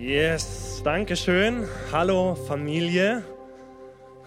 [0.00, 1.66] Yes, danke schön.
[1.90, 3.24] Hallo Familie.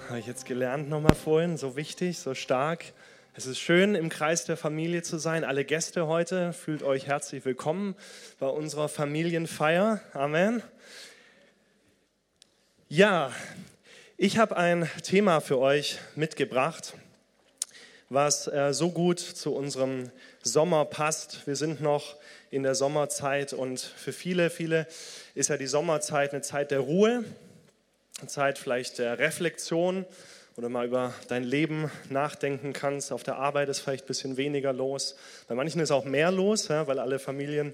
[0.10, 2.84] Habe ich jetzt gelernt nochmal vorhin, so wichtig, so stark.
[3.36, 5.46] Es ist schön, im Kreis der Familie zu sein.
[5.46, 7.96] Alle Gäste heute, fühlt euch herzlich willkommen
[8.38, 10.02] bei unserer Familienfeier.
[10.12, 10.62] Amen.
[12.90, 13.32] Ja,
[14.18, 16.96] ich habe ein Thema für euch mitgebracht,
[18.10, 20.12] was äh, so gut zu unserem
[20.44, 21.46] Sommer passt.
[21.46, 22.18] Wir sind noch
[22.50, 24.88] in der Sommerzeit und für viele, viele
[25.36, 27.24] ist ja die Sommerzeit eine Zeit der Ruhe,
[28.20, 30.06] eine Zeit vielleicht der Reflexion
[30.58, 33.12] oder mal über dein Leben nachdenken kannst.
[33.12, 35.16] Auf der Arbeit ist vielleicht ein bisschen weniger los.
[35.48, 37.74] Bei manchen ist auch mehr los, weil alle Familien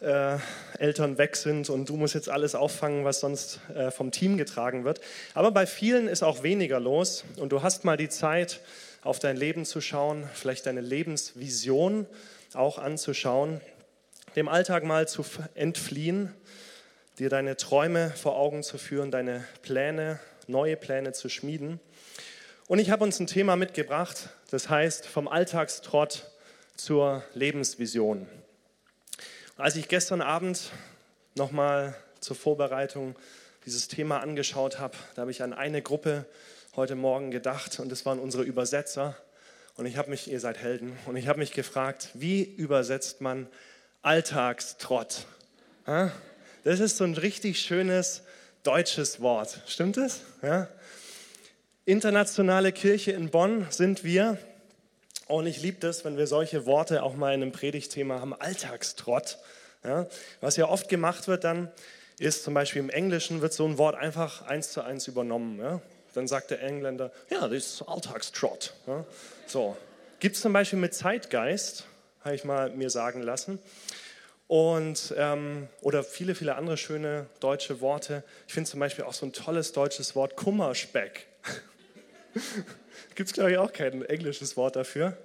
[0.00, 0.38] äh,
[0.78, 4.84] Eltern weg sind und du musst jetzt alles auffangen, was sonst äh, vom Team getragen
[4.84, 5.00] wird.
[5.34, 8.60] Aber bei vielen ist auch weniger los und du hast mal die Zeit,
[9.02, 12.06] auf dein Leben zu schauen, vielleicht deine Lebensvision
[12.54, 13.60] auch anzuschauen,
[14.36, 15.24] dem Alltag mal zu
[15.54, 16.34] entfliehen
[17.18, 21.80] dir deine Träume vor Augen zu führen, deine Pläne, neue Pläne zu schmieden.
[22.68, 26.30] Und ich habe uns ein Thema mitgebracht, das heißt vom Alltagstrott
[26.76, 28.28] zur Lebensvision.
[29.56, 30.70] Als ich gestern Abend
[31.34, 33.16] nochmal zur Vorbereitung
[33.66, 36.24] dieses Thema angeschaut habe, da habe ich an eine Gruppe
[36.78, 39.16] heute Morgen gedacht und das waren unsere Übersetzer.
[39.76, 43.48] Und ich habe mich, ihr seid Helden, und ich habe mich gefragt, wie übersetzt man
[44.02, 45.26] Alltagstrott?
[46.62, 48.22] Das ist so ein richtig schönes
[48.62, 49.60] deutsches Wort.
[49.66, 50.20] Stimmt es?
[50.40, 50.68] Ja?
[51.84, 54.38] Internationale Kirche in Bonn sind wir.
[55.26, 58.34] Und ich liebe das, wenn wir solche Worte auch mal in einem Predigtthema haben.
[58.34, 59.38] Alltagstrott.
[59.82, 60.06] Ja?
[60.40, 61.72] Was ja oft gemacht wird dann,
[62.20, 65.58] ist zum Beispiel im Englischen wird so ein Wort einfach eins zu eins übernommen.
[65.58, 65.80] Ja?
[66.18, 68.74] Dann sagt der Engländer, ja, das ist Alltagstrott.
[68.88, 69.04] Ja?
[69.46, 69.76] So.
[70.18, 71.84] Gibt es zum Beispiel mit Zeitgeist,
[72.22, 73.60] habe ich mal mir sagen lassen.
[74.48, 78.24] Und, ähm, oder viele, viele andere schöne deutsche Worte.
[78.48, 81.28] Ich finde zum Beispiel auch so ein tolles deutsches Wort Kummerspeck.
[83.14, 85.16] Gibt es, glaube ich, auch kein englisches Wort dafür.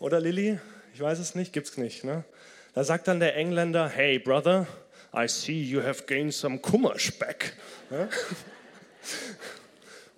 [0.00, 0.58] Oder Lilly?
[0.92, 2.04] Ich weiß es nicht, gibt es nicht.
[2.04, 2.24] Ne?
[2.74, 4.66] Da sagt dann der Engländer, hey brother,
[5.16, 7.54] I see you have gained some Kummerspeck.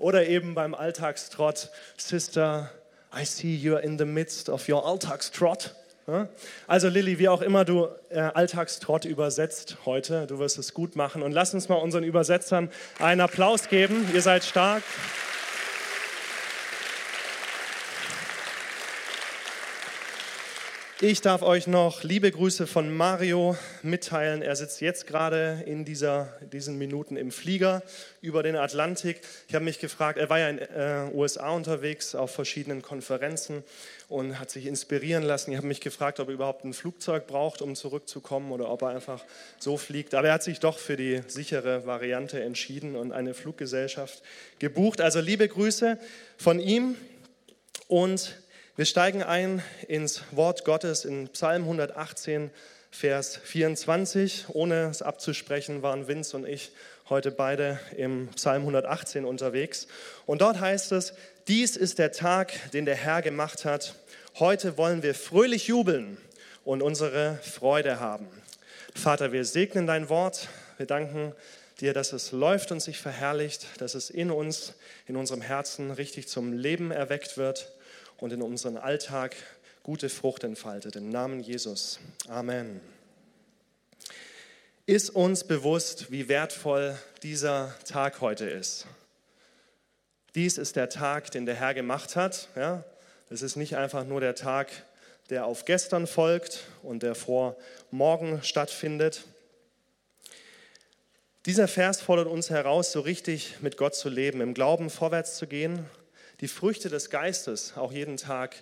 [0.04, 2.70] Oder eben beim Alltagstrott, Sister,
[3.18, 5.74] I see you're in the midst of your Alltagstrott.
[6.66, 11.22] Also Lilly, wie auch immer du äh, Alltagstrott übersetzt heute, du wirst es gut machen.
[11.22, 14.06] Und lass uns mal unseren Übersetzern einen Applaus geben.
[14.12, 14.82] Ihr seid stark.
[21.06, 24.40] Ich darf euch noch liebe Grüße von Mario mitteilen.
[24.40, 27.82] Er sitzt jetzt gerade in dieser, diesen Minuten im Flieger
[28.22, 29.20] über den Atlantik.
[29.46, 33.64] Ich habe mich gefragt, er war ja in den äh, USA unterwegs auf verschiedenen Konferenzen
[34.08, 35.50] und hat sich inspirieren lassen.
[35.50, 38.88] Ich habe mich gefragt, ob er überhaupt ein Flugzeug braucht, um zurückzukommen oder ob er
[38.88, 39.22] einfach
[39.58, 40.14] so fliegt.
[40.14, 44.22] Aber er hat sich doch für die sichere Variante entschieden und eine Fluggesellschaft
[44.58, 45.02] gebucht.
[45.02, 45.98] Also liebe Grüße
[46.38, 46.96] von ihm
[47.88, 48.38] und
[48.76, 52.50] wir steigen ein ins Wort Gottes in Psalm 118,
[52.90, 54.46] Vers 24.
[54.48, 56.72] Ohne es abzusprechen, waren Vince und ich
[57.08, 59.86] heute beide im Psalm 118 unterwegs.
[60.26, 61.14] Und dort heißt es,
[61.46, 63.94] dies ist der Tag, den der Herr gemacht hat.
[64.40, 66.16] Heute wollen wir fröhlich jubeln
[66.64, 68.26] und unsere Freude haben.
[68.92, 70.48] Vater, wir segnen dein Wort.
[70.78, 71.32] Wir danken
[71.80, 74.74] dir, dass es läuft und sich verherrlicht, dass es in uns,
[75.06, 77.70] in unserem Herzen richtig zum Leben erweckt wird
[78.18, 79.36] und in unseren Alltag
[79.82, 80.96] gute Frucht entfaltet.
[80.96, 81.98] Im Namen Jesus.
[82.28, 82.80] Amen.
[84.86, 88.86] Ist uns bewusst, wie wertvoll dieser Tag heute ist?
[90.34, 92.48] Dies ist der Tag, den der Herr gemacht hat.
[92.56, 92.84] Ja?
[93.30, 94.70] Es ist nicht einfach nur der Tag,
[95.30, 97.56] der auf gestern folgt und der vor
[97.90, 99.24] morgen stattfindet.
[101.46, 105.46] Dieser Vers fordert uns heraus, so richtig mit Gott zu leben, im Glauben vorwärts zu
[105.46, 105.84] gehen
[106.44, 108.54] die Früchte des Geistes auch jeden Tag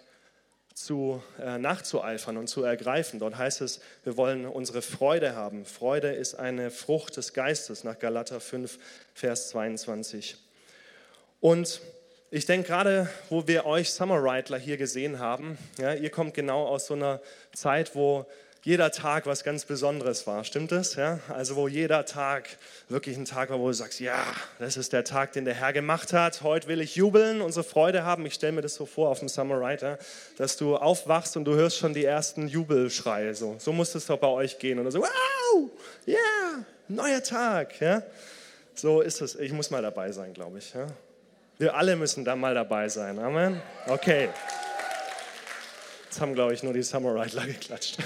[0.73, 3.19] zu, äh, nachzueifern und zu ergreifen.
[3.19, 5.65] Dort heißt es, wir wollen unsere Freude haben.
[5.65, 8.79] Freude ist eine Frucht des Geistes nach Galater 5,
[9.15, 10.37] Vers 22.
[11.41, 11.81] Und
[12.31, 16.69] ich denke gerade, wo wir euch Summer Rightler hier gesehen haben, ja, ihr kommt genau
[16.69, 17.21] aus so einer
[17.53, 18.27] Zeit, wo
[18.65, 20.45] jeder Tag was ganz Besonderes war.
[20.45, 20.95] Stimmt das?
[20.95, 21.19] Ja?
[21.29, 22.49] Also wo jeder Tag
[22.89, 24.25] wirklich ein Tag war, wo du sagst, ja,
[24.61, 26.43] das ist der Tag, den der Herr gemacht hat.
[26.43, 28.25] Heute will ich jubeln, unsere Freude haben.
[28.25, 29.99] Ich stelle mir das so vor auf dem Summer Rider,
[30.37, 33.35] dass du aufwachst und du hörst schon die ersten Jubelschreie.
[33.35, 34.79] So, so muss es doch bei euch gehen.
[34.79, 35.71] Und so, wow,
[36.07, 37.81] yeah, neuer Tag.
[37.81, 38.05] Ja?
[38.77, 39.35] So ist es.
[39.35, 40.73] Ich muss mal dabei sein, glaube ich.
[40.73, 40.87] Ja?
[41.59, 43.19] Wir alle müssen da mal dabei sein.
[43.19, 43.61] Amen.
[43.89, 44.29] Okay.
[46.13, 47.97] Jetzt haben, glaube ich, nur die Summer Ridler geklatscht.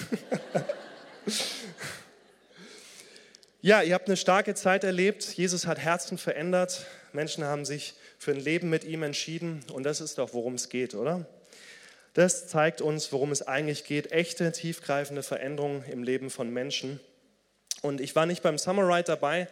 [3.60, 5.24] Ja, ihr habt eine starke Zeit erlebt.
[5.24, 6.86] Jesus hat Herzen verändert.
[7.12, 9.64] Menschen haben sich für ein Leben mit ihm entschieden.
[9.72, 11.26] Und das ist doch, worum es geht, oder?
[12.14, 14.12] Das zeigt uns, worum es eigentlich geht.
[14.12, 17.00] Echte, tiefgreifende Veränderungen im Leben von Menschen.
[17.82, 19.48] Und ich war nicht beim Ride dabei,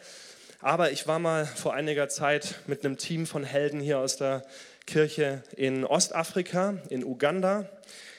[0.61, 4.45] aber ich war mal vor einiger Zeit mit einem Team von Helden hier aus der
[4.87, 7.69] Kirche in Ostafrika, in Uganda,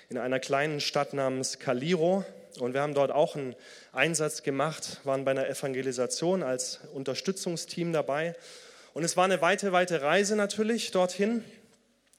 [0.08, 2.24] in einer kleinen Stadt namens Kaliro.
[2.58, 3.54] Und wir haben dort auch einen
[3.92, 8.34] Einsatz gemacht, waren bei einer Evangelisation als Unterstützungsteam dabei.
[8.94, 11.44] Und es war eine weite, weite Reise natürlich dorthin.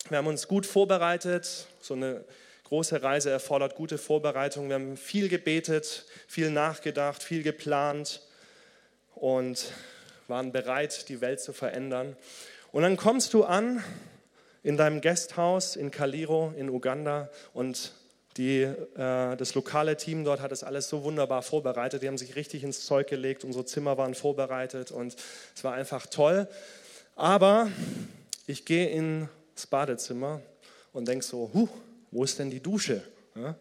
[0.10, 1.68] Wir haben uns gut vorbereitet.
[1.81, 2.24] So eine
[2.66, 4.68] große Reise erfordert gute Vorbereitung.
[4.68, 8.22] Wir haben viel gebetet, viel nachgedacht, viel geplant
[9.16, 9.72] und
[10.28, 12.16] waren bereit, die Welt zu verändern.
[12.72, 13.84] Und dann kommst du an
[14.67, 17.93] in deinem Gasthaus in Kaliro in Uganda und
[18.35, 22.03] die, äh, das lokale Team dort hat das alles so wunderbar vorbereitet.
[22.03, 23.45] Die haben sich richtig ins Zeug gelegt.
[23.45, 25.15] Unsere Zimmer waren vorbereitet und
[25.55, 26.49] es war einfach toll.
[27.15, 27.71] Aber
[28.45, 30.41] ich gehe ins Badezimmer
[30.91, 31.69] und denke so, huh,
[32.11, 33.01] wo ist denn die Dusche?
[33.35, 33.55] Ja?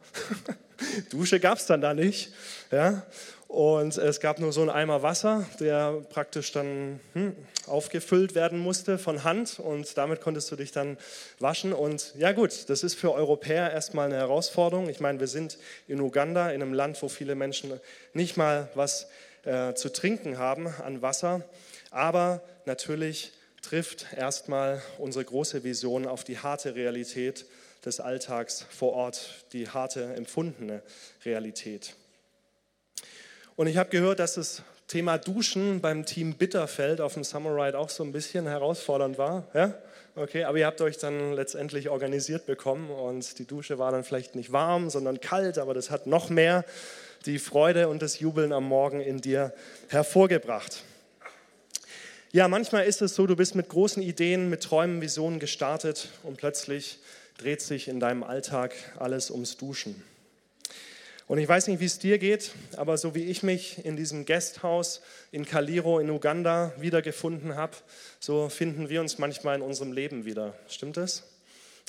[1.10, 2.32] Dusche gab es dann da nicht.
[2.72, 3.06] Ja?
[3.48, 8.98] Und es gab nur so einen Eimer Wasser, der praktisch dann hm, aufgefüllt werden musste
[8.98, 10.98] von Hand und damit konntest du dich dann
[11.38, 11.72] waschen.
[11.72, 14.88] Und ja gut, das ist für Europäer erstmal eine Herausforderung.
[14.88, 17.80] Ich meine, wir sind in Uganda, in einem Land, wo viele Menschen
[18.14, 19.06] nicht mal was
[19.44, 21.42] äh, zu trinken haben an Wasser.
[21.92, 23.32] Aber natürlich
[23.62, 27.46] trifft erstmal unsere große Vision auf die harte Realität
[27.84, 30.82] des Alltags vor Ort, die harte empfundene
[31.24, 31.94] Realität.
[33.56, 37.78] Und ich habe gehört, dass das Thema Duschen beim Team Bitterfeld auf dem Summer Ride
[37.78, 39.48] auch so ein bisschen herausfordernd war.
[39.54, 39.72] Ja?
[40.14, 44.34] Okay, aber ihr habt euch dann letztendlich organisiert bekommen und die Dusche war dann vielleicht
[44.34, 46.66] nicht warm, sondern kalt, aber das hat noch mehr
[47.24, 49.54] die Freude und das Jubeln am Morgen in dir
[49.88, 50.82] hervorgebracht.
[52.32, 56.36] Ja, manchmal ist es so, du bist mit großen Ideen, mit Träumen, Visionen gestartet und
[56.36, 56.98] plötzlich
[57.38, 60.02] dreht sich in deinem Alltag alles ums Duschen.
[61.28, 64.26] Und ich weiß nicht, wie es dir geht, aber so wie ich mich in diesem
[64.26, 65.00] Gasthaus
[65.32, 67.76] in Kaliro in Uganda wiedergefunden habe,
[68.20, 70.54] so finden wir uns manchmal in unserem Leben wieder.
[70.68, 71.24] Stimmt das?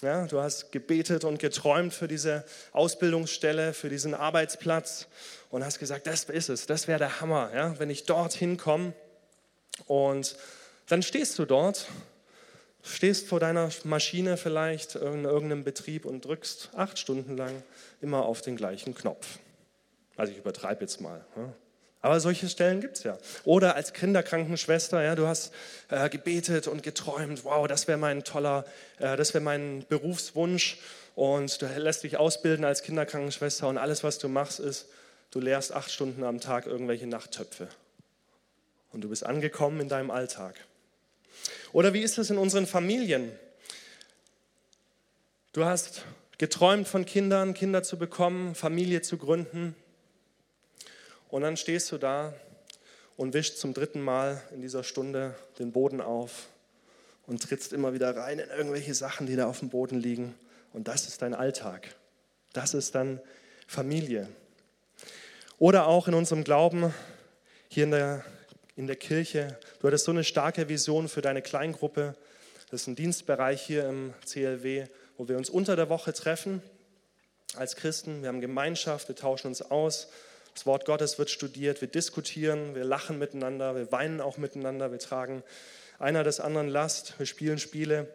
[0.02, 5.08] Ja, du hast gebetet und geträumt für diese Ausbildungsstelle, für diesen Arbeitsplatz
[5.52, 8.94] und hast gesagt, das ist es, das wäre der Hammer, ja, wenn ich dorthin komme.
[9.86, 10.36] Und
[10.88, 11.88] dann stehst du dort
[12.88, 17.64] stehst vor deiner Maschine vielleicht in irgendeinem Betrieb und drückst acht Stunden lang
[18.02, 19.40] immer auf den gleichen Knopf.
[20.16, 21.26] Also ich übertreibe jetzt mal.
[22.02, 23.18] Aber solche Stellen gibt es ja.
[23.44, 25.52] Oder als Kinderkrankenschwester, ja, du hast
[25.90, 28.66] äh, gebetet und geträumt, wow, das wäre mein toller,
[29.00, 30.78] äh, das wäre mein Berufswunsch.
[31.16, 34.88] Und du lässt dich ausbilden als Kinderkrankenschwester und alles, was du machst, ist,
[35.32, 37.68] du lehrst acht Stunden am Tag irgendwelche Nachttöpfe.
[38.92, 40.56] Und du bist angekommen in deinem Alltag.
[41.74, 43.32] Oder wie ist es in unseren Familien?
[45.54, 46.04] Du hast
[46.38, 49.76] geträumt von Kindern, Kinder zu bekommen, Familie zu gründen.
[51.30, 52.34] Und dann stehst du da
[53.18, 56.48] und wischst zum dritten Mal in dieser Stunde den Boden auf
[57.26, 60.36] und trittst immer wieder rein in irgendwelche Sachen, die da auf dem Boden liegen.
[60.74, 61.96] Und das ist dein Alltag.
[62.54, 63.20] Das ist dann
[63.66, 64.30] Familie.
[65.58, 66.94] Oder auch in unserem Glauben
[67.68, 68.24] hier in der
[68.78, 69.58] in der Kirche.
[69.82, 72.16] Du hattest so eine starke Vision für deine Kleingruppe.
[72.70, 74.86] Das ist ein Dienstbereich hier im CLW,
[75.18, 76.62] wo wir uns unter der Woche treffen
[77.56, 78.22] als Christen.
[78.22, 80.10] Wir haben Gemeinschaft, wir tauschen uns aus.
[80.54, 85.00] Das Wort Gottes wird studiert, wir diskutieren, wir lachen miteinander, wir weinen auch miteinander, wir
[85.00, 85.44] tragen
[85.98, 88.14] einer des anderen Last, wir spielen Spiele.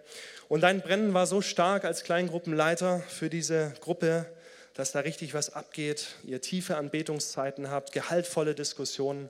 [0.49, 4.27] Und dein Brennen war so stark als Kleingruppenleiter für diese Gruppe,
[4.75, 9.29] dass da richtig was abgeht, ihr tiefe Anbetungszeiten habt, gehaltvolle Diskussionen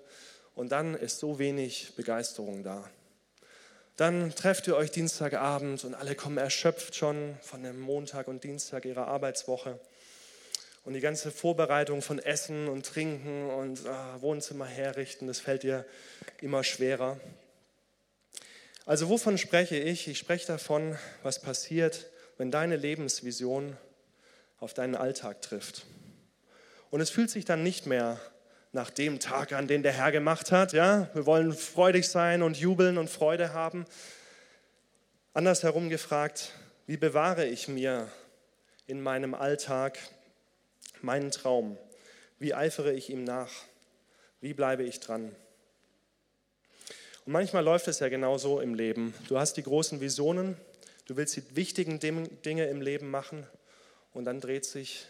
[0.54, 2.88] und dann ist so wenig Begeisterung da.
[3.96, 8.84] Dann trefft ihr euch Dienstagabend und alle kommen erschöpft schon von dem Montag und Dienstag
[8.84, 9.78] ihrer Arbeitswoche.
[10.84, 15.84] Und die ganze Vorbereitung von Essen und Trinken und ah, Wohnzimmer herrichten, das fällt dir
[16.40, 17.20] immer schwerer.
[18.84, 20.08] Also wovon spreche ich?
[20.08, 23.76] Ich spreche davon, was passiert, wenn deine Lebensvision
[24.58, 25.86] auf deinen Alltag trifft.
[26.90, 28.20] Und es fühlt sich dann nicht mehr
[28.72, 30.72] nach dem Tag an, den der Herr gemacht hat.
[30.72, 33.84] Ja, wir wollen freudig sein und jubeln und Freude haben.
[35.34, 36.52] Andersherum gefragt,
[36.86, 38.10] wie bewahre ich mir
[38.86, 39.98] in meinem Alltag
[41.02, 41.76] meinen Traum?
[42.38, 43.50] Wie eifere ich ihm nach?
[44.40, 45.34] Wie bleibe ich dran?
[47.24, 49.14] Und manchmal läuft es ja genauso im Leben.
[49.28, 50.56] Du hast die großen Visionen,
[51.06, 53.46] du willst die wichtigen Dinge im Leben machen
[54.14, 55.06] und dann dreht sich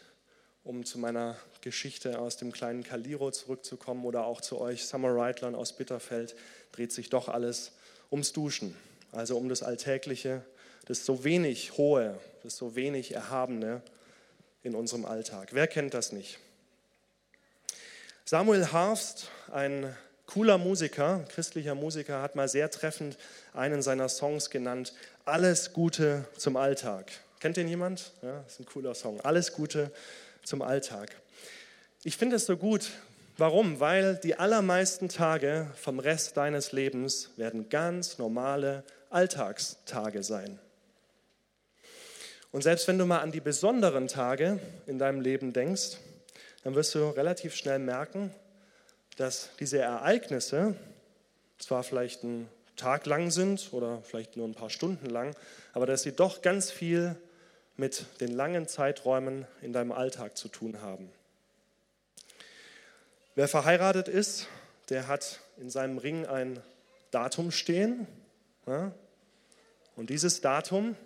[0.65, 5.55] um zu meiner Geschichte aus dem kleinen Kaliro zurückzukommen oder auch zu euch Summer Reitlern
[5.55, 6.35] aus Bitterfeld,
[6.73, 7.73] dreht sich doch alles
[8.11, 8.77] ums Duschen,
[9.13, 10.43] also um das Alltägliche,
[10.87, 13.81] das so wenig Hohe, das so wenig Erhabene
[14.63, 15.51] in unserem Alltag.
[15.53, 16.39] Wer kennt das nicht?
[18.25, 23.19] Samuel Harfst, ein cooler Musiker, christlicher Musiker, hat mal sehr treffend
[23.53, 27.13] einen seiner Songs genannt, Alles Gute zum Alltag.
[27.39, 28.13] Kennt den jemand?
[28.23, 29.21] Ja, ist ein cooler Song.
[29.21, 29.93] Alles Gute
[30.43, 31.22] zum Alltag.
[32.05, 32.91] Ich finde es so gut.
[33.39, 33.79] Warum?
[33.79, 40.59] Weil die allermeisten Tage vom Rest deines Lebens werden ganz normale Alltagstage sein.
[42.51, 45.99] Und selbst wenn du mal an die besonderen Tage in deinem Leben denkst,
[46.65, 48.35] dann wirst du relativ schnell merken,
[49.17, 50.75] dass diese Ereignisse
[51.59, 55.37] zwar vielleicht einen Tag lang sind oder vielleicht nur ein paar Stunden lang,
[55.73, 57.15] aber dass sie doch ganz viel
[57.77, 61.09] mit den langen Zeiträumen in deinem Alltag zu tun haben.
[63.35, 64.47] Wer verheiratet ist,
[64.91, 66.61] der hat in seinem Ring ein
[67.11, 68.07] Datum stehen.
[68.67, 68.93] Ja?
[69.97, 70.97] Und dieses Datum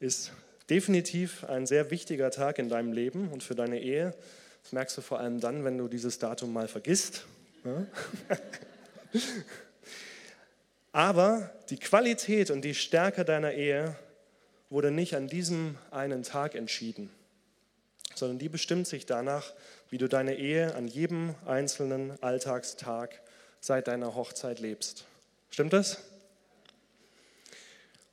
[0.00, 0.32] ist
[0.68, 4.14] definitiv ein sehr wichtiger Tag in deinem Leben und für deine Ehe.
[4.62, 7.24] Das merkst du vor allem dann, wenn du dieses Datum mal vergisst.
[7.64, 7.86] Ja?
[10.92, 13.96] Aber die Qualität und die Stärke deiner Ehe
[14.68, 17.10] wurde nicht an diesem einen Tag entschieden,
[18.14, 19.54] sondern die bestimmt sich danach,
[19.90, 23.20] wie du deine Ehe an jedem einzelnen Alltagstag
[23.60, 25.04] seit deiner Hochzeit lebst.
[25.50, 25.98] Stimmt das?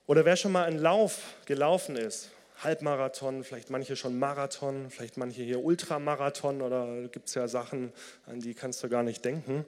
[0.07, 2.29] Oder wer schon mal einen Lauf gelaufen ist,
[2.63, 7.91] Halbmarathon, vielleicht manche schon Marathon, vielleicht manche hier Ultramarathon oder gibt es ja Sachen,
[8.27, 9.65] an die kannst du gar nicht denken.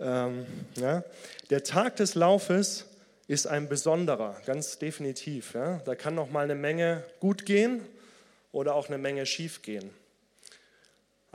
[0.00, 1.02] Ähm, ja.
[1.48, 2.84] Der Tag des Laufes
[3.26, 5.54] ist ein besonderer, ganz definitiv.
[5.54, 5.80] Ja.
[5.84, 7.80] Da kann noch mal eine Menge gut gehen
[8.52, 9.90] oder auch eine Menge schief gehen.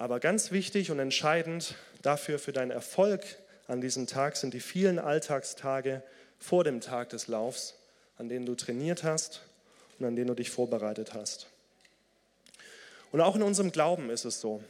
[0.01, 3.21] Aber ganz wichtig und entscheidend dafür für deinen Erfolg
[3.67, 6.01] an diesem Tag sind die vielen Alltagstage
[6.39, 7.75] vor dem Tag des Laufs,
[8.17, 9.43] an denen du trainiert hast
[9.99, 11.45] und an denen du dich vorbereitet hast.
[13.11, 14.63] Und auch in unserem Glauben ist es so.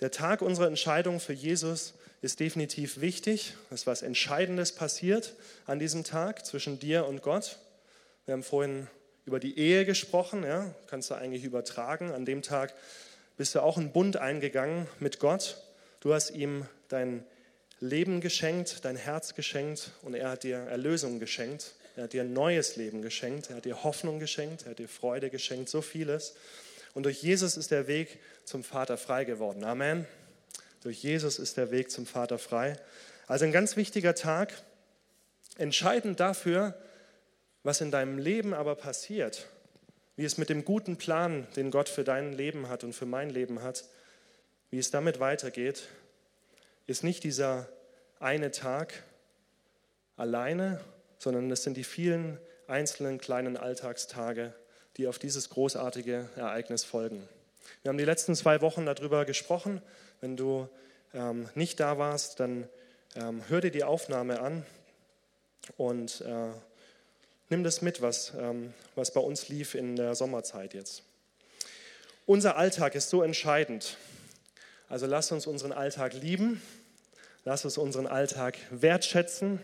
[0.00, 3.54] Der Tag unserer Entscheidung für Jesus ist definitiv wichtig.
[3.70, 7.58] Es ist was Entscheidendes passiert an diesem Tag zwischen dir und Gott.
[8.26, 8.86] Wir haben vorhin
[9.24, 12.12] über die Ehe gesprochen, ja, kannst du eigentlich übertragen.
[12.12, 12.74] An dem Tag
[13.36, 15.58] bist du auch einen Bund eingegangen mit Gott.
[16.00, 17.24] Du hast ihm dein
[17.80, 21.74] Leben geschenkt, dein Herz geschenkt und er hat dir Erlösung geschenkt.
[21.96, 24.88] Er hat dir ein neues Leben geschenkt, er hat dir Hoffnung geschenkt, er hat dir
[24.88, 26.34] Freude geschenkt, so vieles.
[26.94, 29.64] Und durch Jesus ist der Weg zum Vater frei geworden.
[29.64, 30.06] Amen.
[30.82, 32.76] Durch Jesus ist der Weg zum Vater frei.
[33.26, 34.52] Also ein ganz wichtiger Tag,
[35.56, 36.74] entscheidend dafür,
[37.62, 39.46] was in deinem Leben aber passiert,
[40.22, 43.28] wie es mit dem guten Plan, den Gott für dein Leben hat und für mein
[43.28, 43.86] Leben hat,
[44.70, 45.88] wie es damit weitergeht,
[46.86, 47.66] ist nicht dieser
[48.20, 49.02] eine Tag
[50.16, 50.78] alleine,
[51.18, 52.38] sondern es sind die vielen
[52.68, 54.54] einzelnen kleinen Alltagstage,
[54.96, 57.28] die auf dieses großartige Ereignis folgen.
[57.82, 59.82] Wir haben die letzten zwei Wochen darüber gesprochen,
[60.20, 60.68] wenn du
[61.14, 62.68] ähm, nicht da warst, dann
[63.16, 64.64] ähm, hör dir die Aufnahme an
[65.76, 66.50] und äh,
[67.48, 71.02] nimm das mit, was, ähm, was bei uns lief in der Sommerzeit jetzt.
[72.26, 73.96] Unser Alltag ist so entscheidend.
[74.88, 76.60] Also lass uns unseren Alltag lieben,
[77.44, 79.60] lass uns unseren Alltag wertschätzen,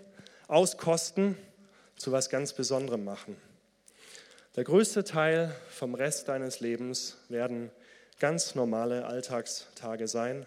[0.49, 1.37] auskosten,
[1.97, 3.37] zu was ganz Besonderem machen.
[4.56, 7.70] Der größte Teil vom Rest deines Lebens werden
[8.18, 10.47] ganz normale Alltagstage sein.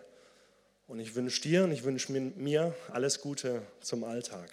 [0.88, 4.50] Und ich wünsche dir und ich wünsche mir alles Gute zum Alltag.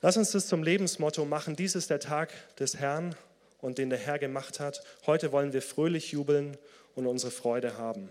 [0.00, 1.56] Lass uns das zum Lebensmotto machen.
[1.56, 3.16] Dies ist der Tag des Herrn
[3.60, 4.82] und den der Herr gemacht hat.
[5.06, 6.56] Heute wollen wir fröhlich jubeln
[6.94, 8.08] und unsere Freude haben.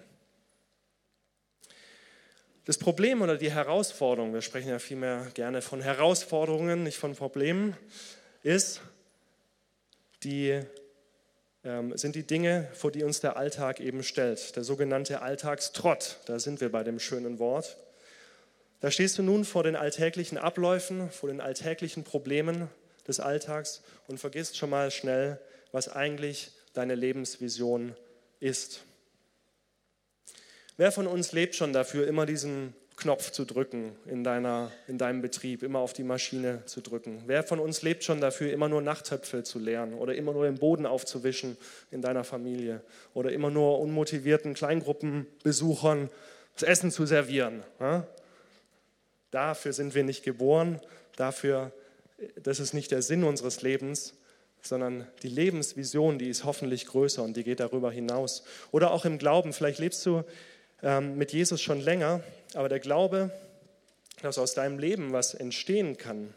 [2.65, 7.77] Das Problem oder die Herausforderung, wir sprechen ja vielmehr gerne von Herausforderungen, nicht von Problemen,
[8.44, 8.82] ist,
[10.24, 10.62] die
[11.63, 14.58] ähm, sind die Dinge, vor die uns der Alltag eben stellt.
[14.58, 17.77] Der sogenannte Alltagstrott, da sind wir bei dem schönen Wort.
[18.79, 22.69] Da stehst du nun vor den alltäglichen Abläufen, vor den alltäglichen Problemen
[23.07, 25.39] des Alltags und vergisst schon mal schnell,
[25.72, 27.96] was eigentlich deine Lebensvision
[28.39, 28.84] ist.
[30.77, 35.22] Wer von uns lebt schon dafür, immer diesen Knopf zu drücken in, deiner, in deinem
[35.22, 37.24] Betrieb, immer auf die Maschine zu drücken?
[37.25, 40.60] Wer von uns lebt schon dafür, immer nur Nachttöpfe zu leeren oder immer nur den
[40.60, 41.57] Boden aufzuwischen
[41.89, 42.81] in deiner Familie
[43.15, 46.10] oder immer nur unmotivierten Kleingruppenbesuchern
[46.53, 47.63] das Essen zu servieren?
[47.79, 48.07] Ja?
[49.38, 50.82] Dafür sind wir nicht geboren,
[51.15, 51.72] dafür,
[52.41, 54.15] das ist nicht der Sinn unseres Lebens,
[54.63, 58.41] sondern die Lebensvision, die ist hoffentlich größer und die geht darüber hinaus.
[58.72, 60.24] Oder auch im Glauben, vielleicht lebst du
[60.82, 62.24] ähm, mit Jesus schon länger,
[62.56, 63.29] aber der Glaube,
[64.24, 66.34] dass aus deinem Leben was entstehen kann,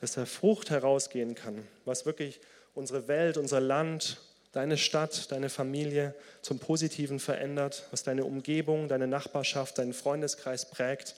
[0.00, 2.40] dass da Frucht herausgehen kann, was wirklich
[2.72, 4.22] unsere Welt, unser Land,
[4.52, 11.16] deine Stadt, deine Familie zum Positiven verändert, was deine Umgebung, deine Nachbarschaft, deinen Freundeskreis prägt,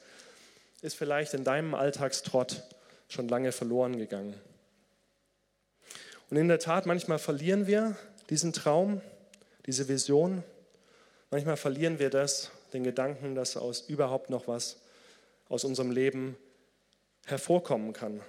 [0.84, 2.62] ist vielleicht in deinem Alltagstrott
[3.08, 4.34] schon lange verloren gegangen.
[6.28, 7.96] Und in der Tat, manchmal verlieren wir
[8.28, 9.00] diesen Traum,
[9.64, 10.44] diese Vision.
[11.30, 14.76] Manchmal verlieren wir das, den Gedanken, dass aus überhaupt noch was
[15.48, 16.36] aus unserem Leben
[17.24, 18.20] hervorkommen kann.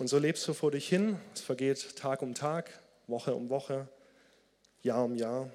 [0.00, 2.68] Und so lebst du vor dich hin, es vergeht Tag um Tag,
[3.06, 3.86] Woche um Woche,
[4.82, 5.50] Jahr um Jahr.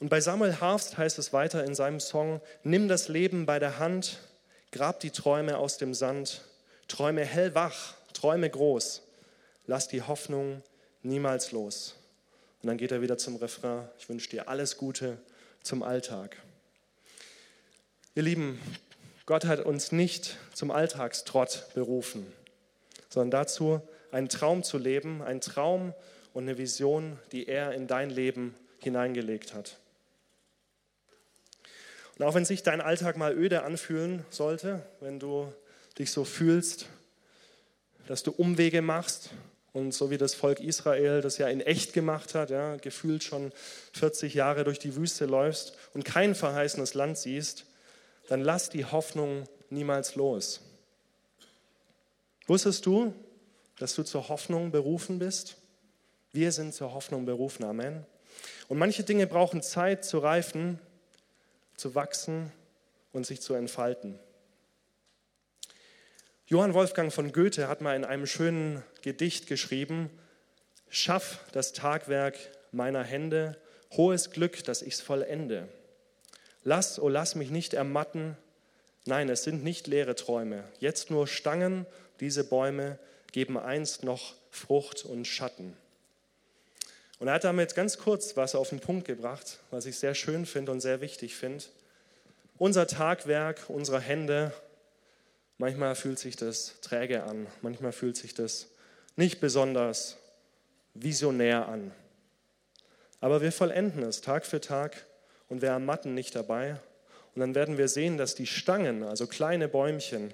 [0.00, 3.78] Und bei Samuel Harfst heißt es weiter in seinem Song, nimm das Leben bei der
[3.78, 4.20] Hand,
[4.70, 6.42] grab die Träume aus dem Sand,
[6.86, 9.02] träume hellwach, träume groß,
[9.66, 10.62] lass die Hoffnung
[11.02, 11.96] niemals los.
[12.62, 15.18] Und dann geht er wieder zum Refrain, ich wünsche dir alles Gute
[15.62, 16.36] zum Alltag.
[18.14, 18.60] Ihr Lieben,
[19.26, 22.26] Gott hat uns nicht zum Alltagstrott berufen,
[23.08, 25.92] sondern dazu, einen Traum zu leben, einen Traum
[26.34, 29.76] und eine Vision, die er in dein Leben hineingelegt hat.
[32.18, 35.52] Und auch wenn sich dein Alltag mal öde anfühlen sollte, wenn du
[35.98, 36.86] dich so fühlst,
[38.08, 39.30] dass du Umwege machst
[39.72, 43.52] und so wie das Volk Israel das ja in echt gemacht hat, ja, gefühlt schon
[43.92, 47.66] 40 Jahre durch die Wüste läufst und kein verheißenes Land siehst,
[48.28, 50.60] dann lass die Hoffnung niemals los.
[52.46, 53.14] Wusstest du,
[53.78, 55.56] dass du zur Hoffnung berufen bist?
[56.32, 58.04] Wir sind zur Hoffnung berufen, Amen.
[58.68, 60.80] Und manche Dinge brauchen Zeit zu reifen,
[61.78, 62.52] zu wachsen
[63.12, 64.18] und sich zu entfalten.
[66.46, 70.10] Johann Wolfgang von Goethe hat mal in einem schönen Gedicht geschrieben,
[70.90, 72.38] Schaff das Tagwerk
[72.72, 73.58] meiner Hände,
[73.92, 75.68] hohes Glück, dass ich's vollende.
[76.64, 78.36] Lass, oh lass mich nicht ermatten,
[79.04, 81.86] nein, es sind nicht leere Träume, jetzt nur Stangen,
[82.20, 82.98] diese Bäume
[83.32, 85.76] geben einst noch Frucht und Schatten.
[87.18, 90.46] Und er hat damit ganz kurz was auf den Punkt gebracht, was ich sehr schön
[90.46, 91.64] finde und sehr wichtig finde.
[92.58, 94.52] Unser Tagwerk, unsere Hände,
[95.60, 98.68] Manchmal fühlt sich das träge an, manchmal fühlt sich das
[99.16, 100.16] nicht besonders
[100.94, 101.90] visionär an.
[103.20, 105.04] Aber wir vollenden es Tag für Tag
[105.48, 106.76] und wir ermatten nicht dabei.
[107.34, 110.32] Und dann werden wir sehen, dass die Stangen, also kleine Bäumchen,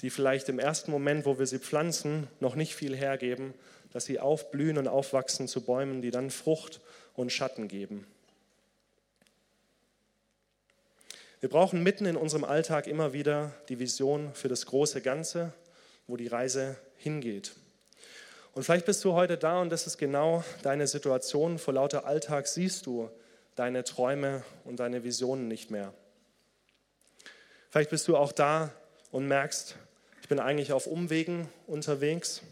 [0.00, 3.54] die vielleicht im ersten Moment, wo wir sie pflanzen, noch nicht viel hergeben,
[3.92, 6.80] dass sie aufblühen und aufwachsen zu Bäumen, die dann Frucht
[7.14, 8.06] und Schatten geben.
[11.40, 15.52] Wir brauchen mitten in unserem Alltag immer wieder die Vision für das große Ganze,
[16.08, 17.52] wo die Reise hingeht.
[18.54, 21.58] Und vielleicht bist du heute da und das ist genau deine Situation.
[21.58, 23.08] Vor lauter Alltag siehst du
[23.54, 25.94] deine Träume und deine Visionen nicht mehr.
[27.70, 28.72] Vielleicht bist du auch da
[29.12, 29.76] und merkst,
[30.22, 32.42] ich bin eigentlich auf Umwegen unterwegs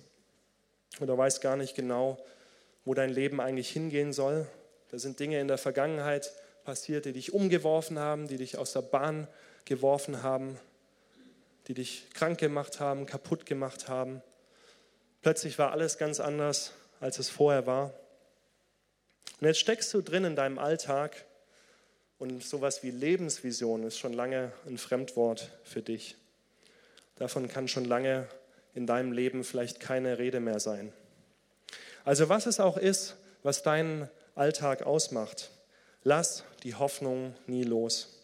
[1.00, 2.18] oder weißt gar nicht genau,
[2.84, 4.46] wo dein Leben eigentlich hingehen soll.
[4.90, 6.32] Da sind Dinge in der Vergangenheit,
[6.64, 9.28] passiert, die dich umgeworfen haben, die dich aus der Bahn
[9.64, 10.58] geworfen haben,
[11.68, 14.22] die dich krank gemacht haben, kaputt gemacht haben.
[15.22, 17.94] Plötzlich war alles ganz anders, als es vorher war.
[19.40, 21.24] Und jetzt steckst du drin in deinem Alltag
[22.18, 26.16] und sowas wie Lebensvision ist schon lange ein Fremdwort für dich.
[27.16, 28.28] Davon kann schon lange
[28.76, 30.92] in deinem Leben vielleicht keine Rede mehr sein.
[32.04, 35.50] Also was es auch ist, was deinen Alltag ausmacht,
[36.08, 38.22] Lass die Hoffnung nie los.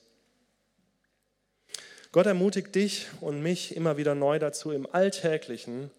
[2.13, 5.91] Gott ermutigt dich und mich immer wieder neu dazu, im Alltäglichen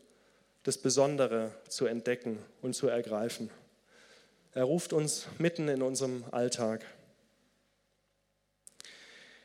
[0.64, 3.50] das Besondere zu entdecken und zu ergreifen.
[4.54, 6.86] Er ruft uns mitten in unserem Alltag.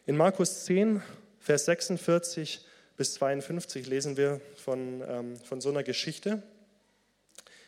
[0.06, 1.02] In Markus 10,
[1.40, 2.64] Vers 46
[2.98, 6.42] bis 52 lesen wir von, ähm, von so einer Geschichte.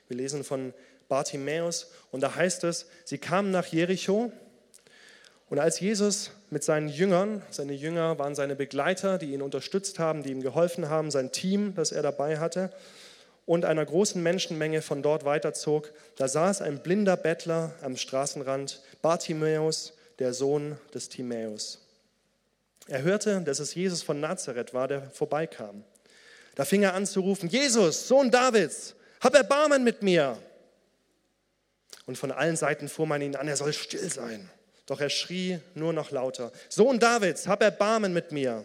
[0.09, 0.75] Wir lesen von
[1.09, 4.33] Bartimäus und da heißt es, sie kamen nach Jericho
[5.49, 10.25] und als Jesus mit seinen Jüngern, seine Jünger waren seine Begleiter, die ihn unterstützt haben,
[10.25, 12.73] die ihm geholfen haben, sein Team, das er dabei hatte,
[13.47, 19.95] und einer großen Menschenmenge von dort weiterzog, da saß ein blinder Bettler am Straßenrand, Bartimäus,
[20.19, 21.79] der Sohn des Timäus.
[22.87, 25.85] Er hörte, dass es Jesus von Nazareth war, der vorbeikam.
[26.55, 30.39] Da fing er an zu rufen, Jesus, Sohn Davids, hab Erbarmen mit mir.
[32.07, 34.51] Und von allen Seiten fuhr man ihn an, er soll still sein.
[34.87, 38.65] Doch er schrie nur noch lauter, Sohn Davids, hab Erbarmen mit mir.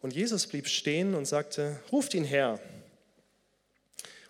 [0.00, 2.60] Und Jesus blieb stehen und sagte, ruft ihn her.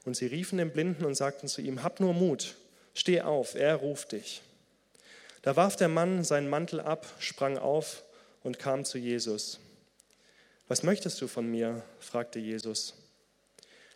[0.04, 2.56] Und sie riefen den Blinden und sagten zu ihm, hab nur Mut,
[2.94, 4.42] steh auf, er ruft dich.
[5.42, 8.02] Da warf der Mann seinen Mantel ab, sprang auf
[8.48, 9.60] und kam zu Jesus.
[10.68, 11.82] Was möchtest du von mir?
[12.00, 12.94] fragte Jesus.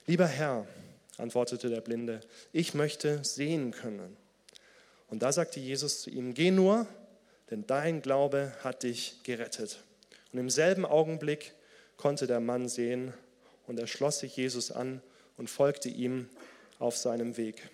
[0.06, 0.66] Lieber Herr,
[1.16, 2.20] antwortete der Blinde,
[2.52, 4.14] ich möchte sehen können.
[5.08, 6.86] Und da sagte Jesus zu ihm, geh nur,
[7.50, 9.78] denn dein Glaube hat dich gerettet.
[10.34, 11.54] Und im selben Augenblick
[11.96, 13.14] konnte der Mann sehen
[13.66, 15.00] und er schloss sich Jesus an
[15.38, 16.28] und folgte ihm
[16.78, 17.70] auf seinem Weg.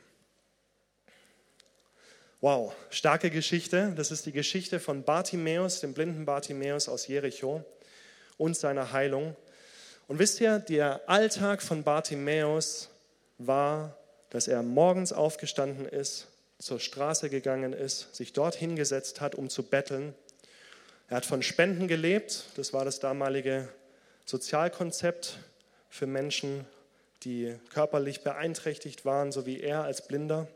[2.41, 3.93] Wow, starke Geschichte.
[3.97, 7.65] Das ist die Geschichte von Bartimäus, dem blinden Bartimäus aus Jericho
[8.37, 9.35] und seiner Heilung.
[10.07, 12.91] Und wisst ihr, der Alltag von Bartimäus
[13.39, 13.97] war,
[14.31, 16.29] dass er morgens aufgestanden ist,
[16.61, 20.15] zur Straße gegangen ist, sich dort hingesetzt hat, um zu betteln.
[21.09, 22.45] Er hat von Spenden gelebt.
[22.55, 23.69] Das war das damalige
[24.27, 25.41] Sozialkonzept
[25.91, 26.65] für Menschen,
[27.25, 30.47] die körperlich beeinträchtigt waren, so wie er als Blinder.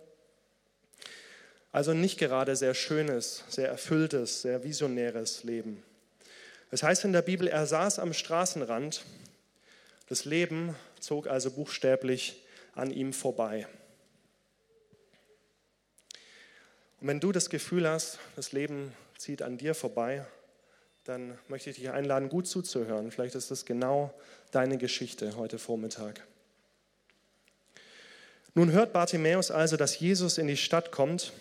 [1.72, 5.82] Also nicht gerade sehr schönes, sehr erfülltes, sehr visionäres Leben.
[6.70, 9.04] Es heißt in der Bibel, er saß am Straßenrand.
[10.08, 12.42] Das Leben zog also buchstäblich
[12.74, 13.66] an ihm vorbei.
[17.00, 20.26] Und wenn du das Gefühl hast, das Leben zieht an dir vorbei,
[21.04, 23.10] dann möchte ich dich einladen, gut zuzuhören.
[23.10, 24.12] Vielleicht ist das genau
[24.50, 26.22] deine Geschichte heute Vormittag.
[28.54, 31.32] Nun hört Bartimäus also, dass Jesus in die Stadt kommt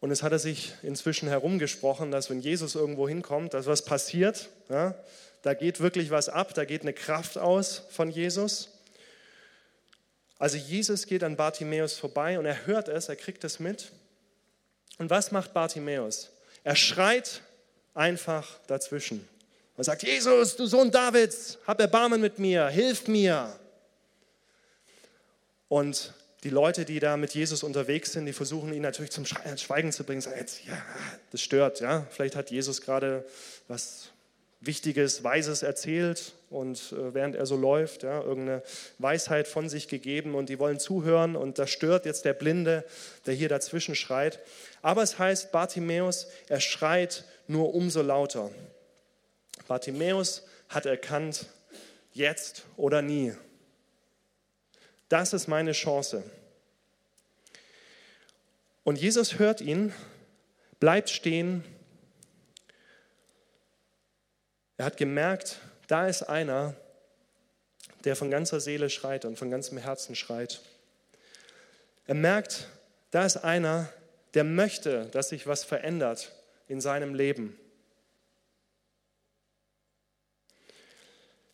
[0.00, 4.48] und es hat er sich inzwischen herumgesprochen, dass wenn Jesus irgendwo hinkommt, dass was passiert.
[4.68, 4.94] Ja?
[5.42, 8.68] Da geht wirklich was ab, da geht eine Kraft aus von Jesus.
[10.38, 13.90] Also Jesus geht an Bartimäus vorbei und er hört es, er kriegt es mit.
[14.98, 16.30] Und was macht Bartimäus?
[16.62, 17.42] Er schreit
[17.94, 19.28] einfach dazwischen
[19.76, 23.58] und sagt, Jesus, du Sohn Davids, hab Erbarmen mit mir, hilf mir.
[25.68, 26.12] Und
[26.44, 30.04] die Leute, die da mit Jesus unterwegs sind, die versuchen ihn natürlich zum Schweigen zu
[30.04, 30.20] bringen.
[30.20, 30.80] Sagen jetzt, ja,
[31.32, 32.06] das stört, ja.
[32.10, 33.24] Vielleicht hat Jesus gerade
[33.66, 34.10] was
[34.60, 38.62] Wichtiges, Weises erzählt und äh, während er so läuft, ja, irgendeine
[38.98, 42.84] Weisheit von sich gegeben und die wollen zuhören und das stört jetzt der Blinde,
[43.26, 44.40] der hier dazwischen schreit.
[44.82, 48.50] Aber es heißt, Bartimäus, er schreit nur umso lauter.
[49.68, 51.46] Bartimäus hat erkannt,
[52.12, 53.34] jetzt oder nie.
[55.08, 56.22] Das ist meine Chance.
[58.84, 59.92] Und Jesus hört ihn,
[60.80, 61.64] bleibt stehen.
[64.76, 66.74] Er hat gemerkt, da ist einer,
[68.04, 70.60] der von ganzer Seele schreit und von ganzem Herzen schreit.
[72.06, 72.68] Er merkt,
[73.10, 73.92] da ist einer,
[74.34, 76.32] der möchte, dass sich was verändert
[76.68, 77.58] in seinem Leben.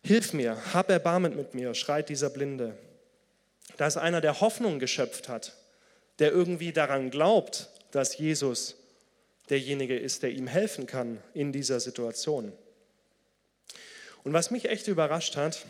[0.03, 2.77] Hilf mir, hab Erbarmen mit mir, schreit dieser Blinde.
[3.77, 5.53] Da ist einer, der Hoffnung geschöpft hat,
[6.19, 8.75] der irgendwie daran glaubt, dass Jesus
[9.49, 12.51] derjenige ist, der ihm helfen kann in dieser Situation.
[14.23, 15.65] Und was mich echt überrascht hat,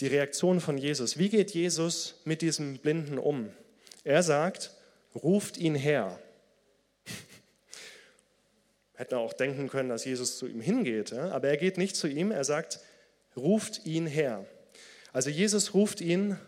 [0.00, 1.18] die Reaktion von Jesus.
[1.18, 3.52] Wie geht Jesus mit diesem Blinden um?
[4.04, 4.72] Er sagt,
[5.14, 6.18] ruft ihn her.
[8.94, 12.30] Hätten auch denken können, dass Jesus zu ihm hingeht, aber er geht nicht zu ihm,
[12.30, 12.80] er sagt,
[13.36, 14.46] ruft ihn her.
[15.12, 16.38] Also Jesus ruft ihn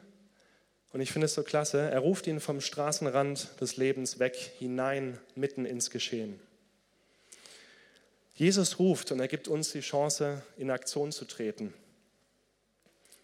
[0.92, 5.18] und ich finde es so klasse, er ruft ihn vom Straßenrand des Lebens weg, hinein,
[5.34, 6.40] mitten ins Geschehen.
[8.34, 11.74] Jesus ruft und er gibt uns die Chance, in Aktion zu treten.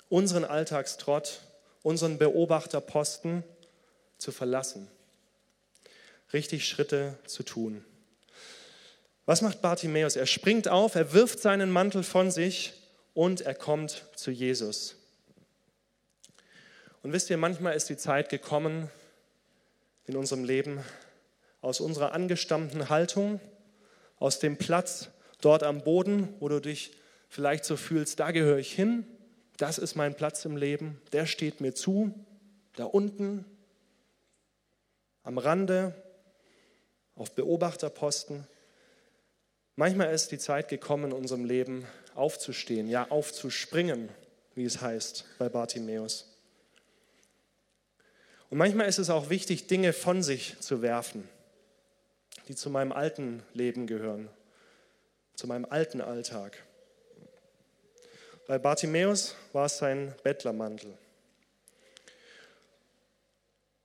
[0.09, 1.41] Unseren Alltagstrott,
[1.83, 3.43] unseren Beobachterposten
[4.19, 4.89] zu verlassen.
[6.33, 7.85] Richtig Schritte zu tun.
[9.25, 10.15] Was macht Bartimäus?
[10.15, 12.75] Er springt auf, er wirft seinen Mantel von sich
[13.15, 14.97] und er kommt zu Jesus.
[17.03, 18.91] Und wisst ihr, manchmal ist die Zeit gekommen
[20.07, 20.81] in unserem Leben,
[21.61, 23.41] aus unserer angestammten Haltung,
[24.19, 26.93] aus dem Platz dort am Boden, wo du dich
[27.29, 29.05] vielleicht so fühlst, da gehöre ich hin,
[29.57, 32.15] das ist mein Platz im Leben, der steht mir zu,
[32.77, 33.45] da unten,
[35.23, 35.95] am Rande,
[37.17, 38.47] auf Beobachterposten.
[39.75, 44.09] Manchmal ist die Zeit gekommen, in unserem Leben aufzustehen, ja aufzuspringen,
[44.55, 46.36] wie es heißt bei Bartimäus.
[48.51, 51.29] Und manchmal ist es auch wichtig, Dinge von sich zu werfen,
[52.49, 54.29] die zu meinem alten Leben gehören,
[55.35, 56.63] zu meinem alten Alltag.
[58.47, 60.97] Bei Bartimäus war es sein Bettlermantel.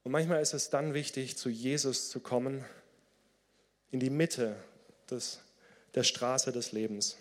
[0.03, 2.65] Und manchmal ist es dann wichtig, zu Jesus zu kommen,
[3.91, 4.55] in die Mitte
[5.09, 5.39] des,
[5.95, 7.17] der Straße des Lebens.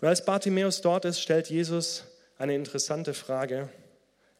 [0.00, 2.04] Und als Bartimäus dort ist, stellt Jesus
[2.38, 3.68] eine interessante Frage.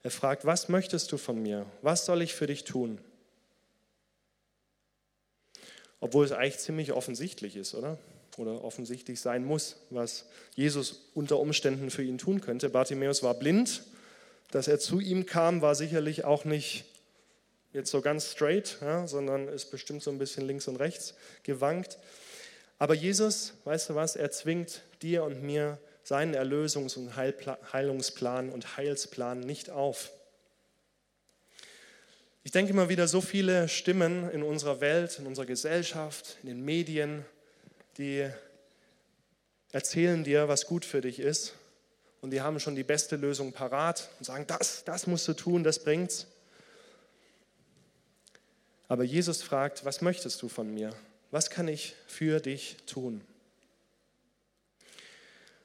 [0.02, 1.66] Er fragt, was möchtest du von mir?
[1.82, 2.98] Was soll ich für dich tun?
[6.00, 7.98] Obwohl es eigentlich ziemlich offensichtlich ist, oder?
[8.38, 12.70] Oder offensichtlich sein muss, was Jesus unter Umständen für ihn tun könnte.
[12.70, 13.82] Bartimäus war blind.
[14.50, 16.84] Dass er zu ihm kam, war sicherlich auch nicht
[17.72, 21.98] jetzt so ganz straight, ja, sondern ist bestimmt so ein bisschen links und rechts gewankt.
[22.78, 28.76] Aber Jesus, weißt du was, er zwingt dir und mir seinen Erlösungs- und Heilungsplan und
[28.76, 30.10] Heilsplan nicht auf.
[32.42, 36.64] Ich denke immer wieder, so viele Stimmen in unserer Welt, in unserer Gesellschaft, in den
[36.64, 37.24] Medien,
[37.98, 38.28] die
[39.72, 41.54] erzählen dir, was gut für dich ist.
[42.20, 45.64] Und die haben schon die beste Lösung parat und sagen, das, das musst du tun,
[45.64, 46.26] das bringt's.
[48.88, 50.94] Aber Jesus fragt, was möchtest du von mir?
[51.30, 53.22] Was kann ich für dich tun?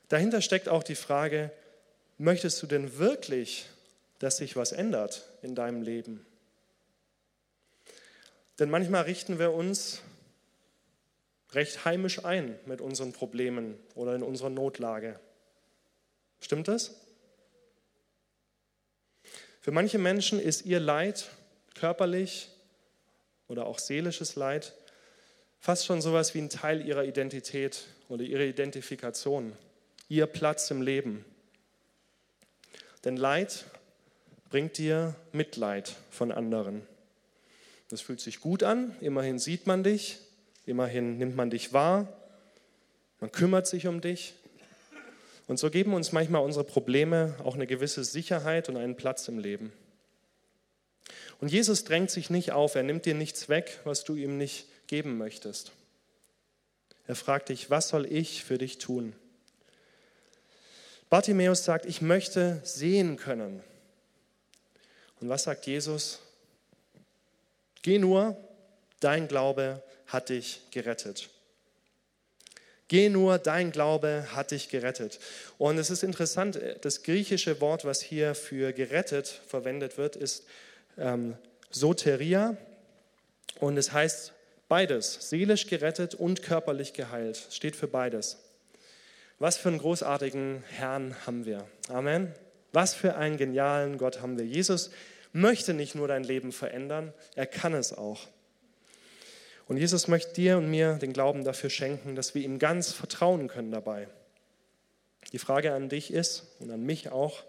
[0.10, 1.52] Dahinter steckt auch die Frage,
[2.18, 3.65] möchtest du denn wirklich,
[4.20, 6.26] dass sich was ändert in deinem Leben?
[8.60, 10.02] Denn manchmal richten wir uns
[11.52, 15.20] recht heimisch ein mit unseren Problemen oder in unserer Notlage.
[16.39, 16.96] Stimmt das?
[19.62, 21.30] Für manche Menschen ist ihr Leid,
[21.74, 22.50] körperlich
[23.48, 24.74] oder auch seelisches Leid,
[25.60, 29.58] fast schon sowas wie ein Teil ihrer Identität oder ihrer Identifikation
[30.08, 31.26] ihr Platz im Leben.
[33.04, 33.65] Denn Leid
[34.50, 36.82] bringt dir Mitleid von anderen.
[37.89, 40.20] Das fühlt sich gut an, immerhin sieht man dich,
[40.65, 42.08] immerhin nimmt man dich wahr,
[43.20, 44.34] man kümmert sich um dich.
[45.48, 49.38] Und so geben uns manchmal unsere Probleme auch eine gewisse Sicherheit und einen Platz im
[49.38, 49.72] Leben.
[51.39, 54.65] Und Jesus drängt sich nicht auf, er nimmt dir nichts weg, was du ihm nicht
[54.88, 55.72] geben möchtest.
[57.08, 59.13] Er fragt dich, was soll ich für dich tun?
[61.10, 63.63] Bartimäus sagt, ich möchte sehen können.
[65.22, 66.20] Und was sagt Jesus?
[67.82, 68.36] Geh nur,
[69.00, 71.30] dein Glaube hat dich gerettet.
[72.88, 75.20] Geh nur, dein Glaube hat dich gerettet.
[75.58, 80.46] Und es ist interessant, das griechische Wort, was hier für gerettet verwendet wird, ist
[80.98, 81.36] ähm,
[81.72, 82.58] Soteria.
[83.60, 84.34] Und es heißt
[84.68, 87.48] beides, seelisch gerettet und körperlich geheilt.
[87.50, 88.38] Steht für beides.
[89.39, 91.67] Was für einen großartigen Herrn haben wir.
[91.89, 92.34] Amen.
[92.71, 94.45] Was für einen genialen Gott haben wir.
[94.45, 94.91] Jesus
[95.34, 98.28] möchte nicht nur dein Leben verändern, er kann es auch.
[99.67, 103.48] Und Jesus möchte dir und mir den Glauben dafür schenken, dass wir ihm ganz vertrauen
[103.48, 104.08] können dabei.
[105.34, 107.43] Die Frage an dich ist und an mich auch,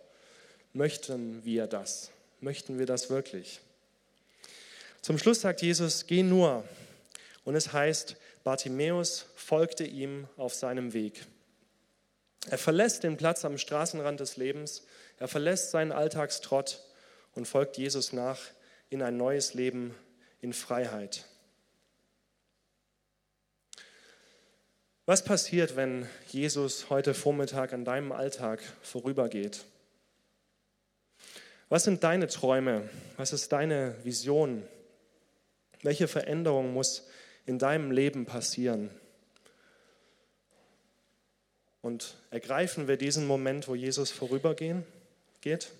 [0.72, 2.10] möchten wir das?
[2.40, 3.60] Möchten wir das wirklich?
[5.02, 6.64] Zum Schluss sagt Jesus, geh nur.
[7.44, 11.26] Und es heißt, Bartimäus folgte ihm auf seinem Weg.
[12.48, 14.86] Er verlässt den Platz am Straßenrand des Lebens,
[15.18, 16.82] er verlässt seinen Alltagstrott
[17.34, 18.40] und folgt Jesus nach
[18.88, 19.94] in ein neues Leben
[20.40, 21.24] in Freiheit.
[25.06, 29.64] Was passiert, wenn Jesus heute Vormittag an deinem Alltag vorübergeht?
[31.68, 32.88] Was sind deine Träume?
[33.16, 34.62] Was ist deine Vision?
[35.82, 37.06] Welche Veränderung muss
[37.44, 38.90] in deinem Leben passieren?
[41.86, 44.84] Und ergreifen wir diesen Moment, wo Jesus vorübergehen
[45.40, 45.70] geht?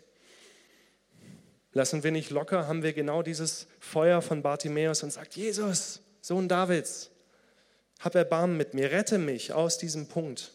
[1.73, 6.49] Lassen wir nicht locker, haben wir genau dieses Feuer von Bartimäus und sagt, Jesus, Sohn
[6.49, 7.11] Davids,
[7.99, 10.53] hab Erbarmen mit mir, rette mich aus diesem Punkt.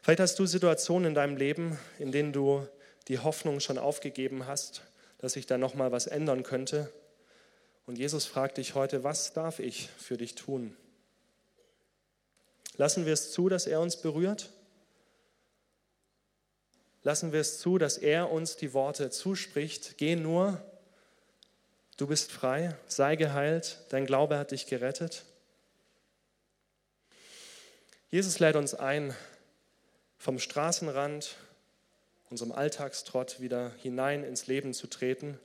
[0.00, 2.66] Vielleicht hast du Situationen in deinem Leben, in denen du
[3.08, 4.80] die Hoffnung schon aufgegeben hast,
[5.18, 6.90] dass sich da noch mal was ändern könnte.
[7.84, 10.74] Und Jesus fragt dich heute, was darf ich für dich tun?
[12.80, 14.48] Lassen wir es zu, dass er uns berührt?
[17.02, 20.64] Lassen wir es zu, dass er uns die Worte zuspricht, geh nur,
[21.98, 25.26] du bist frei, sei geheilt, dein Glaube hat dich gerettet?
[28.08, 29.14] Jesus lädt uns ein,
[30.16, 31.36] vom Straßenrand,
[32.30, 35.38] unserem Alltagstrott wieder hinein ins Leben zu treten,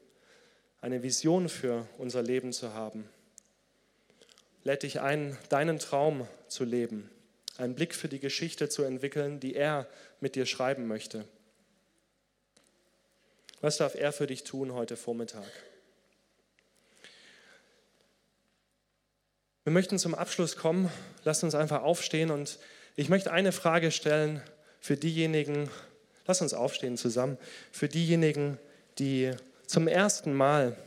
[0.79, 3.09] eine Vision für unser Leben zu haben.
[4.63, 7.11] Lädt dich ein, deinen Traum zu leben
[7.57, 9.87] einen Blick für die Geschichte zu entwickeln, die er
[10.19, 11.25] mit dir schreiben möchte.
[13.61, 15.49] Was darf er für dich tun heute Vormittag?
[19.63, 20.91] Wir möchten zum Abschluss kommen.
[21.23, 22.59] Lasst uns einfach aufstehen und
[22.95, 24.41] ich möchte eine Frage stellen
[24.79, 25.71] für diejenigen,
[26.27, 27.39] lasst uns aufstehen zusammen,
[27.71, 28.59] für diejenigen,
[28.99, 29.31] die
[29.65, 30.77] zum ersten Mal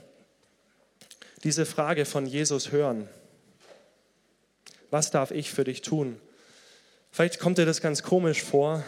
[1.43, 3.09] diese Frage von Jesus hören.
[4.91, 6.21] Was darf ich für dich tun?
[7.11, 8.83] Vielleicht kommt dir das ganz komisch vor,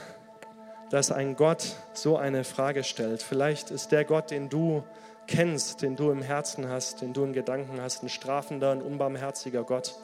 [0.90, 3.22] dass ein Gott so eine Frage stellt.
[3.22, 4.82] Vielleicht ist der Gott, den du
[5.26, 9.62] kennst, den du im Herzen hast, den du in Gedanken hast, ein strafender, ein unbarmherziger
[9.62, 9.94] Gott,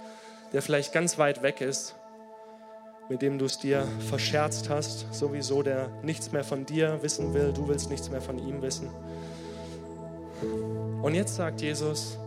[0.52, 1.96] der vielleicht ganz weit weg ist,
[3.08, 7.52] mit dem du es dir verscherzt hast, sowieso der nichts mehr von dir wissen will,
[7.52, 8.88] du willst nichts mehr von ihm wissen.
[11.02, 12.18] Und jetzt sagt Jesus,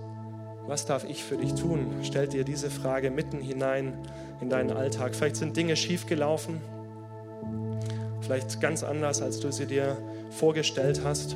[0.66, 2.00] was darf ich für dich tun?
[2.04, 3.98] Stellt dir diese Frage mitten hinein
[4.42, 5.16] in deinen Alltag.
[5.16, 6.62] Vielleicht sind Dinge schiefgelaufen,
[8.22, 9.98] vielleicht ganz anders, als du sie dir
[10.32, 11.36] vorgestellt hast.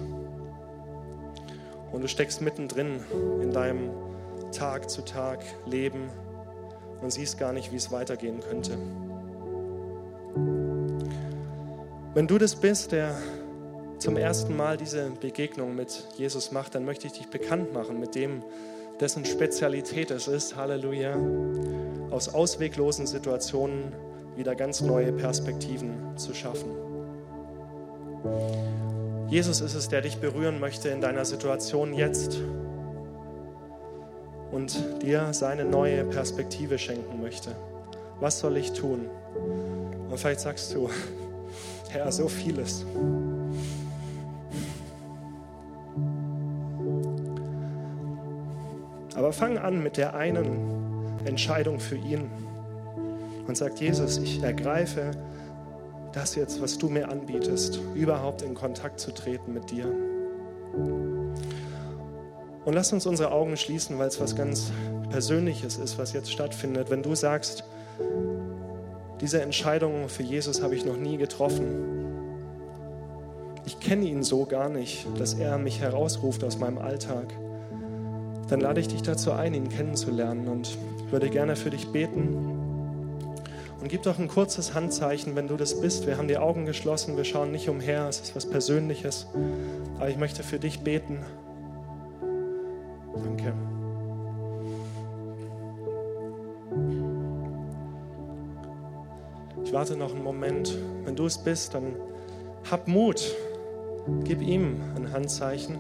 [1.92, 3.00] Und du steckst mittendrin
[3.42, 3.90] in deinem
[4.52, 6.10] Tag zu Tag Leben
[7.02, 8.78] und siehst gar nicht, wie es weitergehen könnte.
[12.14, 13.16] Wenn du das bist, der
[13.98, 18.16] zum ersten Mal diese Begegnung mit Jesus macht, dann möchte ich dich bekannt machen mit
[18.16, 18.44] dem,
[19.00, 21.16] dessen Spezialität es ist, Halleluja,
[22.14, 23.92] aus ausweglosen Situationen
[24.36, 26.70] wieder ganz neue Perspektiven zu schaffen.
[29.30, 32.40] Jesus ist es, der dich berühren möchte in deiner Situation jetzt
[34.52, 37.56] und dir seine neue Perspektive schenken möchte.
[38.20, 39.10] Was soll ich tun?
[40.12, 40.92] Und vielleicht sagst du,
[41.90, 42.86] Herr, so vieles.
[49.16, 50.83] Aber fang an mit der einen
[51.26, 52.30] Entscheidung für ihn
[53.48, 55.12] und sag, Jesus, ich ergreife
[56.14, 59.86] das jetzt, was du mir anbietest, überhaupt in Kontakt zu treten mit dir.
[62.66, 64.72] Und lass uns unsere Augen schließen, weil es was ganz
[65.10, 66.90] Persönliches ist, was jetzt stattfindet.
[66.90, 67.66] Wenn du sagst,
[69.20, 71.66] diese Entscheidung für Jesus habe ich noch nie getroffen.
[73.66, 77.34] Ich kenne ihn so gar nicht, dass er mich herausruft aus meinem Alltag.
[78.50, 80.78] Dann lade ich dich dazu ein, ihn kennenzulernen und
[81.14, 82.36] würde gerne für dich beten.
[83.80, 86.08] Und gib doch ein kurzes Handzeichen, wenn du das bist.
[86.08, 89.28] Wir haben die Augen geschlossen, wir schauen nicht umher, es ist was Persönliches.
[89.98, 91.20] Aber ich möchte für dich beten.
[93.14, 93.54] Danke.
[99.64, 100.76] Ich warte noch einen Moment.
[101.06, 101.96] Wenn du es bist, dann
[102.72, 103.36] hab Mut.
[104.24, 105.78] Gib ihm ein Handzeichen.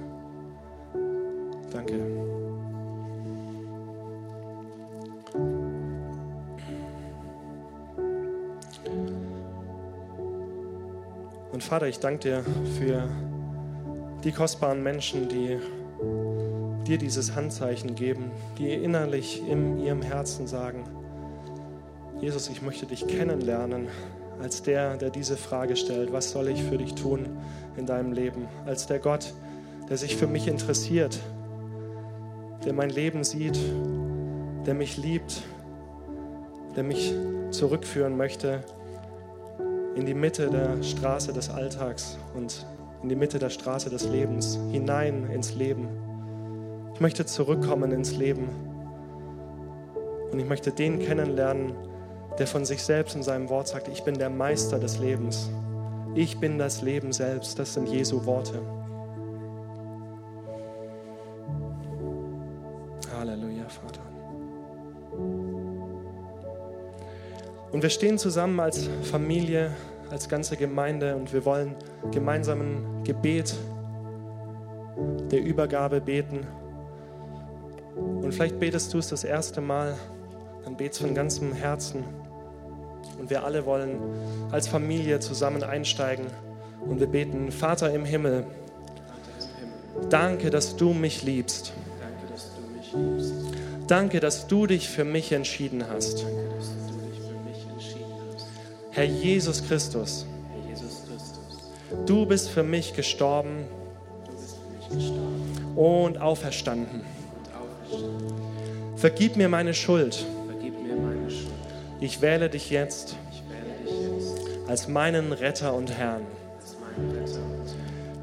[1.71, 2.42] Danke.
[11.63, 12.45] Vater, ich danke dir
[12.77, 13.07] für
[14.23, 15.57] die kostbaren Menschen, die
[16.85, 20.83] dir dieses Handzeichen geben, die innerlich in ihrem Herzen sagen,
[22.19, 23.87] Jesus, ich möchte dich kennenlernen
[24.41, 27.29] als der, der diese Frage stellt, was soll ich für dich tun
[27.77, 29.33] in deinem Leben, als der Gott,
[29.89, 31.17] der sich für mich interessiert,
[32.65, 33.57] der mein Leben sieht,
[34.65, 35.41] der mich liebt,
[36.75, 37.13] der mich
[37.51, 38.63] zurückführen möchte
[39.95, 42.65] in die Mitte der Straße des Alltags und
[43.03, 45.87] in die Mitte der Straße des Lebens, hinein ins Leben.
[46.93, 48.47] Ich möchte zurückkommen ins Leben
[50.31, 51.73] und ich möchte den kennenlernen,
[52.39, 55.49] der von sich selbst in seinem Wort sagt, ich bin der Meister des Lebens.
[56.15, 57.57] Ich bin das Leben selbst.
[57.59, 58.59] Das sind Jesu Worte.
[63.15, 64.01] Halleluja, Vater.
[67.73, 69.71] Und wir stehen zusammen als Familie,
[70.11, 71.75] als ganze Gemeinde und wir wollen
[72.11, 73.55] gemeinsam ein Gebet
[75.31, 76.45] der Übergabe beten.
[77.95, 79.95] Und vielleicht betest du es das erste Mal,
[80.63, 82.03] dann betest von ganzem Herzen.
[83.19, 83.97] Und wir alle wollen
[84.51, 86.27] als Familie zusammen einsteigen
[86.87, 88.45] und wir beten, Vater im Himmel,
[90.11, 91.73] danke, dass du mich liebst.
[93.87, 96.23] Danke, dass du dich für mich entschieden hast.
[98.93, 100.25] Herr Jesus Christus,
[102.05, 103.65] du bist für mich gestorben
[105.75, 107.01] und auferstanden.
[108.95, 110.25] Vergib mir meine Schuld.
[111.99, 113.15] Ich wähle dich jetzt
[114.67, 116.21] als meinen Retter und Herrn.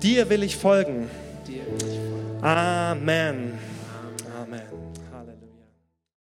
[0.02, 1.11] Dir will ich folgen.
[2.42, 3.59] Amen.